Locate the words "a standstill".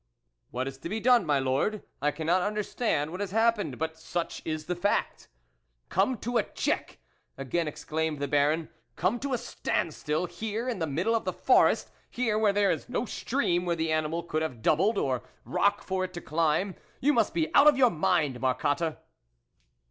9.33-10.25